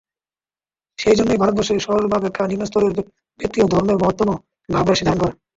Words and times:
সেইজন্যই 0.99 1.41
ভারতবর্ষে 1.41 1.75
সর্বাপেক্ষা 1.87 2.43
নিম্নস্তরের 2.47 2.91
ব্যক্তিও 3.39 3.71
ধর্মের 3.73 3.99
মহত্তম 4.01 4.29
ভাবরাশি 4.69 5.03
ধারণ 5.05 5.19
করে। 5.21 5.33